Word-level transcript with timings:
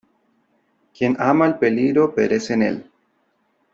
¡quien 0.95 1.15
ama 1.19 1.45
el 1.45 1.59
peligro 1.59 2.15
perece 2.15 2.55
en 2.55 2.63
él! 2.63 2.89